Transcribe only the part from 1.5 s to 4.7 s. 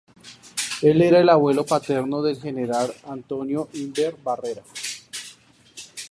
paterno del general Antonio Imbert Barrera.